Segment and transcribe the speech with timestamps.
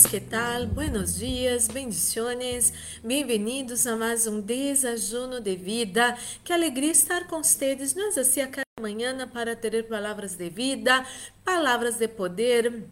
[0.00, 0.66] hermanos, que tal?
[0.66, 2.72] Buenos dias, bendiciones,
[3.02, 6.16] bem-vindos a mais um desajuno de vida.
[6.44, 7.94] Que alegria estar com vocês.
[7.94, 11.04] Nós assim a cada manhã para ter palavras de vida,
[11.44, 12.84] palavras de poder,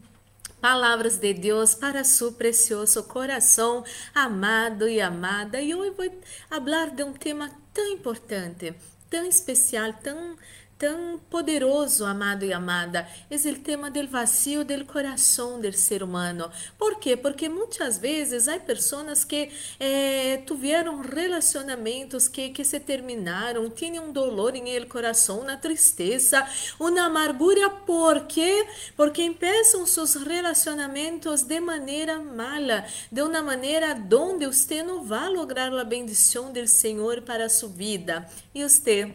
[0.61, 3.84] palavras de Deus para seu precioso coração,
[4.14, 5.61] amado e amada.
[5.61, 6.11] E hoje vou
[6.48, 8.75] falar de um tema tão importante,
[9.09, 10.36] tão especial, tão
[10.79, 13.07] tão poderoso, amado e amada.
[13.29, 16.51] É o tema do vazio del coração del ser humano.
[16.79, 17.17] ¿Por quê?
[17.17, 24.13] Porque muitas vezes há pessoas que eh, tiveram relacionamentos que, que se terminaram, têm um
[24.13, 26.46] dolor em el coração, uma tristeza,
[26.79, 27.68] uma amargura.
[27.68, 28.67] ¿Por quê?
[28.96, 35.73] Porque empiezam seus relacionamentos de maneira mala, de uma maneira onde você não vai lograr
[35.73, 38.29] a bendição do Senhor para sua vida.
[38.55, 39.15] E você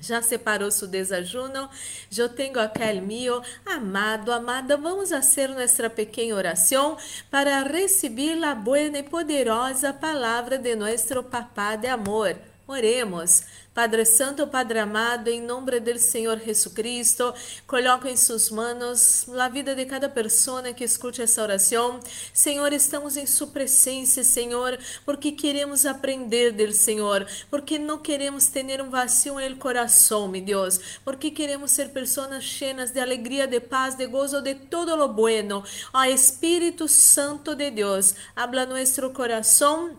[0.00, 1.68] já separou seu desajuno?
[2.16, 4.76] Eu tenho aquele meu amado, amada.
[4.76, 6.96] Vamos fazer nossa pequena oração
[7.30, 12.49] para receber a boa e poderosa palavra de nosso Papá de amor.
[12.70, 13.42] Oremos.
[13.74, 17.34] Padre Santo, Padre amado, em nome do Senhor Jesucristo,
[17.66, 21.98] coloco em suas mãos a vida de cada pessoa que escute essa oração.
[22.32, 28.80] Senhor, estamos em sua presença, Senhor, porque queremos aprender do Senhor, porque não queremos ter
[28.80, 33.96] um vazio no coração, meu Deus, porque queremos ser pessoas cheias de alegria, de paz,
[33.96, 35.64] de gozo, de todo lo bueno.
[35.92, 39.98] Ó Espírito Santo de Deus, habla nosso coração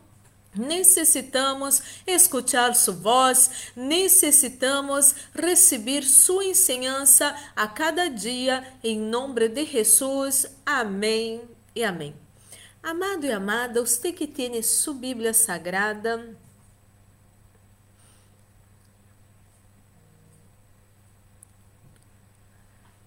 [0.54, 10.46] Necessitamos escutar sua voz, necessitamos receber sua ensinança a cada dia, em nome de Jesus.
[10.66, 11.42] Amém
[11.74, 12.14] e amém.
[12.84, 16.36] Amado e amada, você que tem sua Bíblia Sagrada,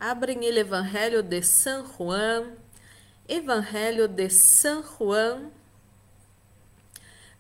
[0.00, 2.52] abrem o Evangelho de São Juan,
[3.28, 5.50] Evangelho de São Juan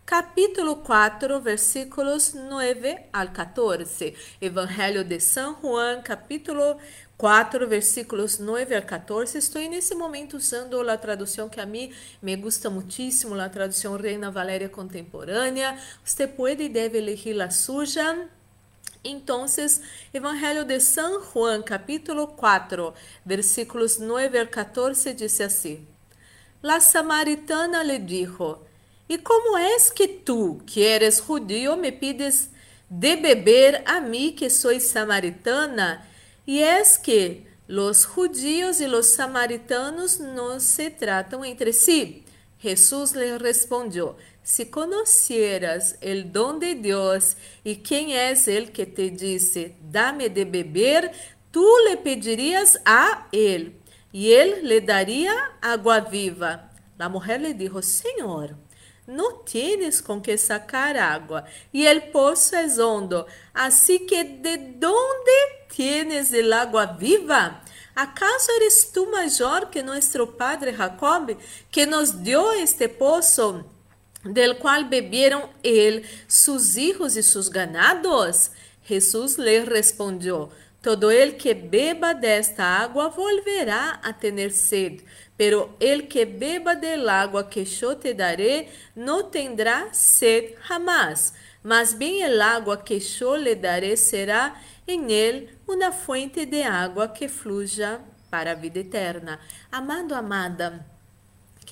[0.06, 4.14] capítulo 4, versículos 9 al 14.
[4.40, 6.76] Evangelho de São Juan, capítulo
[7.16, 9.38] 4, versículos 9 al 14.
[9.38, 14.30] Estou nesse momento usando a tradução que a mim me gusta muitíssimo, a tradução Reina
[14.30, 15.78] Valéria Contemporânea.
[16.04, 18.28] Você pode e deve elegir a suja.
[19.02, 19.46] Então,
[20.12, 22.92] Evangelho de São Juan, capítulo 4,
[23.24, 25.86] versículos 9 al 14, diz assim:
[26.62, 28.60] La samaritana le dijo,
[29.08, 32.50] e como és que tu, que eres judío, me pides
[32.88, 36.06] de beber a mim, que sou samaritana?
[36.46, 42.24] E és que los judíos e los samaritanos não se tratam entre si.
[42.58, 49.10] Jesus lhe respondeu: Se conheceras el dom de Deus e quem és ele que te
[49.10, 51.10] disse, dá-me de beber,
[51.52, 53.76] tu lhe pedirias a ele,
[54.12, 56.70] e ele lhe daria água viva.
[56.98, 58.56] A mulher lhe disse: Senhor,
[59.06, 63.26] no tienes con que sacar agua, y el pozo es hondo.
[63.52, 65.32] Así que, ¿de dónde
[65.74, 67.62] tienes el agua viva?
[67.94, 71.36] ¿Acaso eres tú mayor que nuestro padre Jacob,
[71.70, 73.64] que nos dio este pozo,
[74.24, 78.50] del cual bebieron él, sus hijos y sus ganados?
[78.84, 80.50] Jesús le respondió,
[80.82, 85.02] Todo el que beba desta água volverá a tener sed,
[85.36, 91.34] pero el que beba del agua que yo te daré no tendrá sed jamás.
[91.62, 94.54] Mas bem el agua que yo le daré será
[94.86, 98.00] em él uma fuente de água que fluja
[98.30, 99.40] para a vida eterna.
[99.70, 100.86] Amado, amada,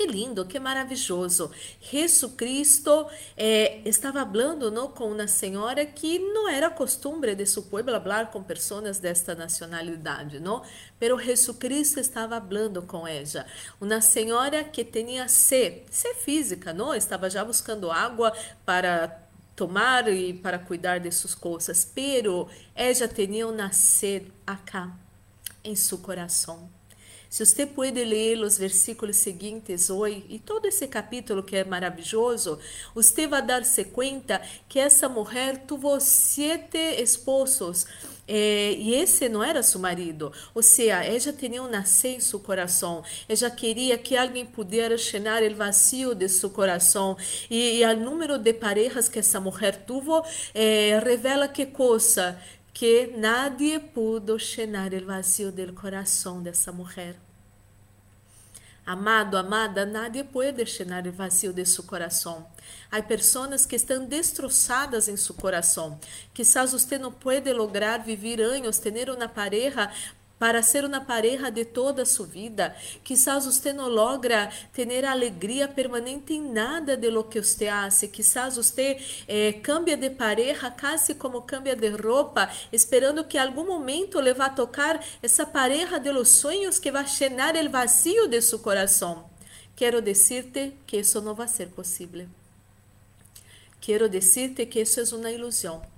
[0.02, 1.50] que lindo, que maravilhoso.
[1.80, 7.62] Jesus Cristo eh, estava falando não, com uma senhora que não era costume de seu
[7.62, 10.62] povo falar com pessoas desta nacionalidade, não?
[10.98, 13.46] Pero Jesus Cristo estava falando com ela.
[13.80, 16.92] Uma senhora que tinha sede, sede física, não?
[16.92, 18.32] Estava já buscando água
[18.66, 19.20] para
[19.54, 24.90] tomar e para cuidar de suas coisas, pero ela tinha uma sede acá
[25.62, 26.68] em seu coração
[27.32, 32.58] se você pode ler os versículos seguintes hoje e todo esse capítulo que é maravilhoso,
[32.94, 37.86] você vai dar-se conta que essa mulher teve sete esposos
[38.28, 40.30] eh, e esse não era seu marido.
[40.54, 43.02] Ou seja, ela tinha um sede em seu coração.
[43.26, 47.16] Ela queria que alguém pudesse llenar o vazio de seu coração.
[47.50, 50.22] E, e o número de parejas que essa mulher teve
[50.54, 52.38] eh, revela que coisa
[52.72, 57.16] que nadie pudo llenar o vazio do coração dessa mulher.
[58.84, 62.44] Amado, amada, nadie pode llenar o vazio de seu coração.
[62.90, 66.00] Há pessoas que estão destroçadas em seu coração.
[66.34, 69.88] Quizás você não pode lograr viver anos, ter uma pareja
[70.42, 72.74] para ser uma pareja de toda a sua vida.
[73.04, 78.08] Quizás você não logra ter alegria permanente em nada de lo que você hace.
[78.08, 78.98] Quizás você
[79.28, 84.50] eh, cambia de pareja quase como cambia de roupa, esperando que algum momento le vá
[84.50, 89.30] tocar essa pareja de los sonhos que vai llenar o vazio de coração.
[89.76, 92.26] Quero dizer-te que isso não vai ser possível.
[93.80, 95.91] Quero dizer-te que isso é uma ilusão.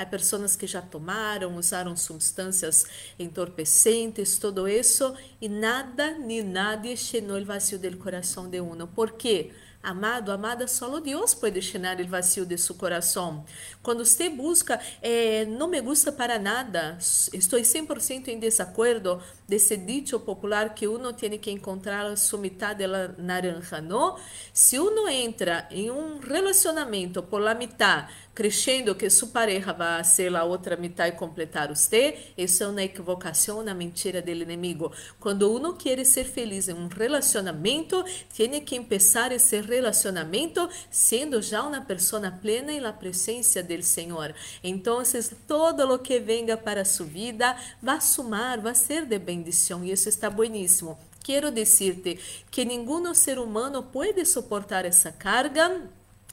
[0.00, 2.86] Há pessoas que já tomaram, usaram substâncias
[3.18, 8.86] entorpecentes, todo isso, e nada nem nadie llenou o vazio do coração de uno.
[8.86, 9.50] ¿Por quê?
[9.82, 13.44] Amado, amada, solo Deus pode llenar o vazio de seu coração.
[13.82, 16.98] Quando você busca, eh, não me gusta para nada,
[17.32, 22.86] estou 100% em desacordo desse dito popular que uno tem que encontrar a sua metade
[22.86, 24.18] da naranja, não?
[24.52, 30.34] Se uno entra em um relacionamento por la metade, crescendo que sua pareja vai ser
[30.34, 34.90] a outra metade e completar você, isso é uma equivocação, uma mentira do inimigo.
[35.20, 38.02] Quando uno quer ser feliz em um relacionamento,
[38.34, 44.34] tem que começar esse relacionamento sendo já uma pessoa plena em la presença do Senhor.
[44.64, 45.02] Então,
[45.46, 50.08] todo o que venga para sua vida vai sumar, vai ser de bendição, e isso
[50.08, 50.98] está bueníssimo.
[51.22, 52.18] Quero dizer-te
[52.50, 55.90] que nenhum ser humano pode suportar essa carga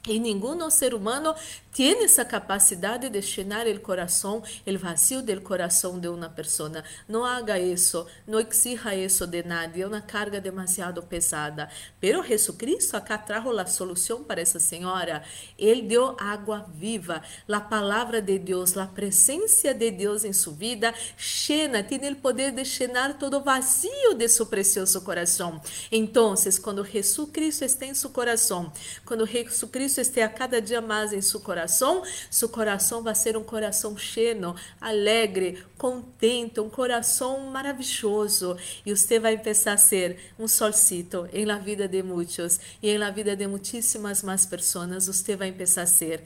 [0.07, 1.35] e nenhum ser humano
[1.77, 6.83] tem essa capacidade de llenar o coração, o vazio do coração de uma pessoa.
[7.07, 11.69] Não haga isso, não exija isso de nadie, é uma carga demasiado pesada.
[11.99, 15.23] Pero Jesucristo acá trajo a solução para essa senhora.
[15.57, 20.93] Ele deu água viva, a palavra de Deus, a presença de Deus em sua vida,
[21.17, 25.61] llena, tem o poder de llenar todo o vazio de seu precioso coração.
[25.91, 26.33] Então,
[26.63, 28.71] quando Jesucristo está seu coração,
[29.05, 33.43] quando Jesucristo está a cada dia mais em seu coração, seu coração vai ser um
[33.43, 38.57] coração cheio, alegre, contente, um coração maravilhoso.
[38.85, 42.97] E você vai começar a ser um solcito em la vida de muitos e em
[42.97, 45.07] la vida de muitíssimas mais pessoas.
[45.07, 46.23] Você vai começar a ser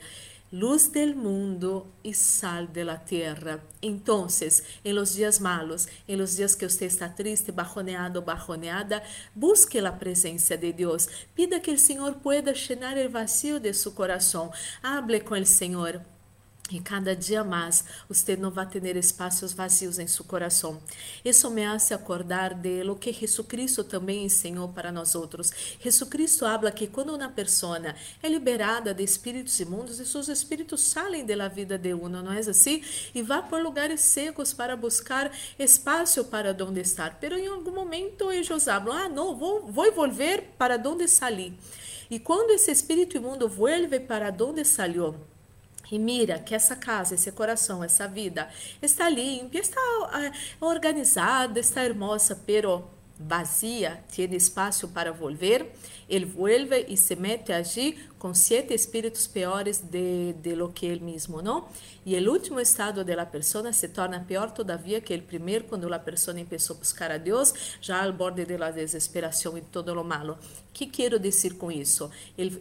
[0.52, 3.60] luz del mundo e sal de la tierra.
[3.80, 9.02] Entonces, en los días malos, en los días que usted está triste, bajoneado, bajoneada,
[9.34, 11.08] busque la presencia de Dios.
[11.34, 14.50] Pida que el Señor pueda llenar el vacío de su corazón.
[14.82, 16.11] Hable con el Señor.
[16.72, 20.82] E cada dia mais você não vai ter espaços vazios em seu coração.
[21.22, 25.52] Isso me hace acordar de lo que Jesucristo também ensinou para nós outros.
[25.78, 31.26] Jesucristo habla que quando uma pessoa é liberada de espíritos imundos, e seus espíritos saem
[31.26, 32.82] da vida de uno, não é assim?
[33.14, 37.18] E vai por lugares secos para buscar espaço para onde estar.
[37.20, 41.58] Pero em algum momento eles hablam, ah, não, vou, vou volver para onde sali.
[42.10, 45.14] E quando esse espírito imundo vuelve para onde salió,
[45.90, 48.48] e mira que essa casa, esse coração, essa vida
[48.80, 55.70] está limpa, está uh, organizada, está hermosa, pero vazia, tem espaço para volver,
[56.08, 61.04] ele vuelve e se mete allí com sete espíritos piores de, de lo que ele
[61.04, 61.66] mesmo, não?
[62.04, 65.98] E o último estado da pessoa se torna pior todavia que o primeiro, quando a
[65.98, 70.38] pessoa começou a buscar a Deus, já ao borde da desesperação e todo lo malo.
[70.72, 72.10] que quero dizer com isso?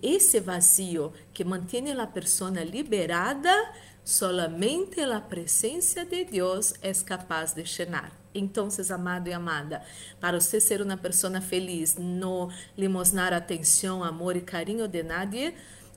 [0.01, 3.51] esse vazio que mantém a pessoa liberada,
[4.03, 8.11] solamente a presença de Deus é capaz de llenar.
[8.33, 9.81] Então, amado e amada,
[10.19, 15.53] para você ser uma pessoa feliz, não limosnar atenção, amor e carinho de nadie,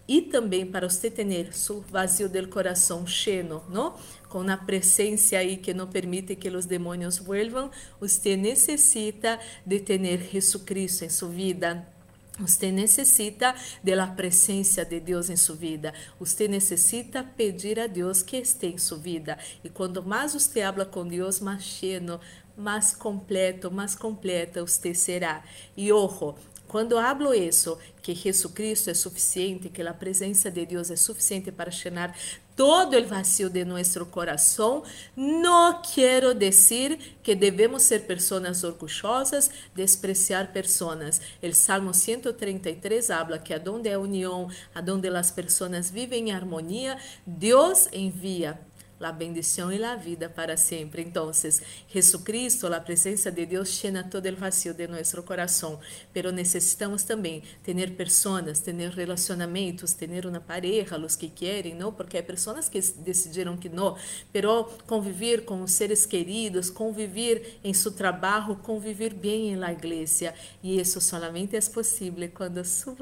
[0.07, 3.97] e também para você ter seu vazio del coração cheio, não?
[4.29, 7.71] com uma presença aí que não permite que os demônios vuelvam,
[8.01, 11.94] você necessita de ter Jesucristo em sua vida.
[12.39, 15.95] Você necessita da presença de Deus em sua vida.
[16.19, 19.39] Você necessita pedir a Deus que esteja em sua vida.
[19.63, 22.19] E quando mais você habla com Deus, mais cheio,
[22.57, 25.45] mais completo, mais completa você será.
[25.77, 26.35] E ojo,
[26.75, 31.71] quando hablo isso, que Jesucristo é suficiente, que a presença de Deus é suficiente para
[31.71, 32.13] llenar
[32.57, 34.83] todo o vacío de nosso coração,
[35.17, 41.21] não quero dizer que devemos ser pessoas orgulhosas, despreciar pessoas.
[41.41, 47.89] O Salmo 133 habla que aonde a união, aonde as pessoas vivem em harmonia, Deus
[47.93, 48.59] envia
[49.05, 51.03] la bendición y la vida para siempre.
[51.03, 55.79] Entonces, Jesucristo, la presencia de Dios llena todo el vacío de nuestro corazón,
[56.15, 61.95] pero necesitamos también tener personas, tener relacionamientos, tener una pareja, los que quieren, ¿no?
[61.95, 63.97] Porque hay personas que decidieron que no,
[64.33, 70.81] pero convivir con seres queridos, convivir en su trabajo, convivir bien en la iglesia, y
[70.81, 72.97] eso solamente es posible cuando su,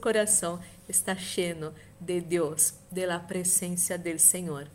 [0.00, 0.58] corazón
[0.88, 1.70] está lleno
[2.00, 4.66] de Dios, de la presencia del Señor.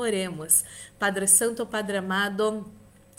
[0.00, 0.64] Oremos.
[0.98, 2.64] Padre Santo, Padre amado,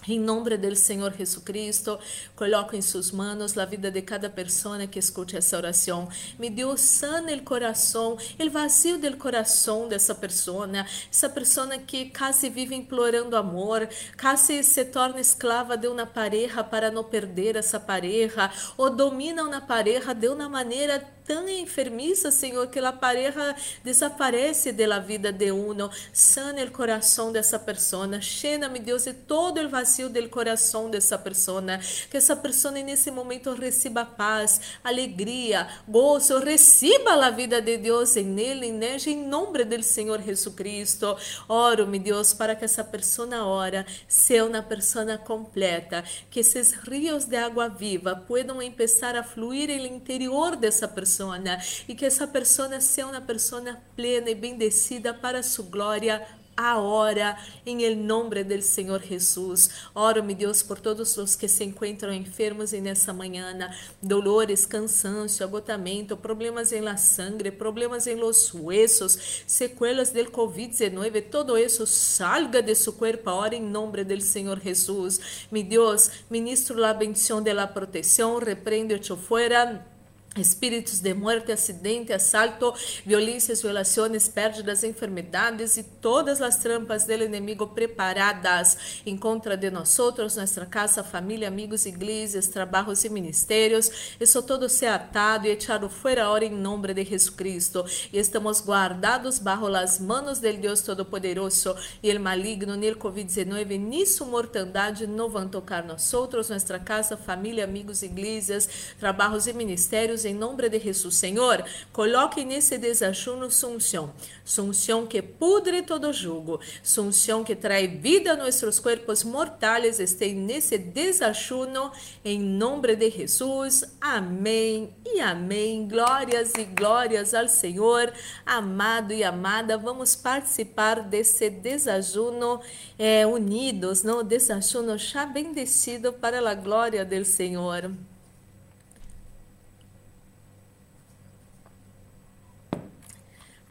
[0.07, 2.00] Em nome do Senhor Jesucristo,
[2.35, 6.09] coloco em suas mãos a vida de cada pessoa que escute essa oração.
[6.39, 10.67] Me Deus sana o coração, o vazio do coração dessa pessoa,
[11.07, 13.88] essa pessoa que quase vive implorando amor,
[14.19, 19.61] quase se torna esclava de uma pareja para não perder essa pareja, ou domina uma
[19.61, 25.89] pareja de uma maneira tão enfermiça, Senhor, que a pareja desaparece da vida de uno.
[26.11, 28.05] Sana o coração dessa pessoa,
[28.43, 31.63] llena-me, Deus, de todo o vazio do coração dessa pessoa,
[32.09, 38.38] que essa pessoa nesse momento receba paz, alegria, gozo, receba a vida de Deus em
[38.38, 41.15] ele, ela, em nome do Senhor Jesucristo.
[41.47, 47.23] Oro, meu Deus, para que essa pessoa ora seja uma pessoa completa, que esses rios
[47.23, 52.81] de água viva puedan começar a fluir no interior dessa pessoa persona que essa pessoa
[52.81, 56.25] seja uma pessoa plena e bendecida para sua glória
[56.57, 59.69] ahora, em el nombre del Senhor Jesus.
[59.95, 63.57] Oro, meu Deus, por todos os que se encontram enfermos e nessa manhã,
[64.01, 71.57] dolores, cansancio, agotamento, problemas em la sangre, problemas em los huesos, sequelas del COVID-19, todo
[71.57, 75.47] isso salga de su cuerpo ahora em nome del Senhor Jesus.
[75.51, 79.90] Meu Deus, ministro la bendición de la protección, reprende-te fuera
[80.38, 82.73] Espíritos de muerte, acidente, assalto,
[83.05, 90.00] violências, violações, pérdidas, enfermidades e todas as trampas do inimigo preparadas em contra de nós
[90.00, 94.15] outros, nossa casa, família, amigos, igrejas, trabalhos e ministérios.
[94.21, 97.83] Isso todo ser atado e echado fora hora em nome de Jesus Cristo.
[98.13, 104.25] E estamos guardados bajo as manos del Deus Todo-Poderoso e el maligno, nel Covid-19, nisso
[104.25, 110.33] mortandade não vão tocar nós outros, nossa casa, família, amigos, igrejas, trabalhos e ministérios em
[110.33, 111.15] nome de Jesus.
[111.15, 114.13] Senhor, coloque nesse desajuno sunção,
[114.43, 120.77] sunção que pudre todo jugo, sunção que traz vida a nossos corpos mortais, esteja nesse
[120.77, 121.91] desajuno,
[122.23, 123.83] em nome de Jesus.
[123.99, 125.87] Amém e amém.
[125.87, 128.11] Glórias e glórias ao Senhor,
[128.45, 129.77] amado e amada.
[129.77, 132.61] Vamos participar desse desajuno
[132.97, 134.23] é, unidos, não?
[134.23, 137.91] Desajuno já bendecido para a glória do Senhor.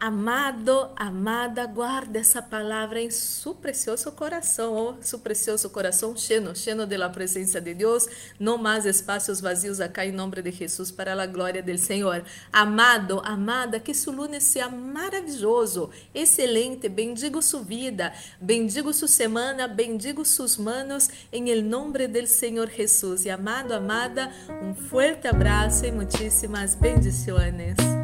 [0.00, 6.86] Amado, amada, guarde essa palavra em seu precioso coração, oh, seu precioso coração cheio, cheio
[6.86, 11.22] de la presença de Deus, não mais espaços vazios acá em nome de Jesus para
[11.22, 12.24] a glória do Senhor.
[12.50, 20.24] Amado, amada, que seu lunes seja maravilhoso, excelente, bendigo sua vida, bendigo sua semana, bendigo
[20.24, 23.26] seus manos, em el nome do Senhor Jesus.
[23.26, 27.99] E amado, amada, um forte abraço e muitíssimas bendições.